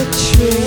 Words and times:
the 0.00 0.06
truth. 0.12 0.59